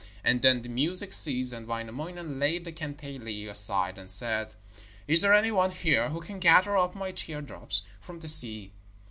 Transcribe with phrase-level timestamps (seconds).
[0.23, 4.55] And then the music ceased, and Wainamoinen laid the kantele aside and said:
[5.07, 8.71] 'Is there any one here who can gather up my teardrops from the sea?'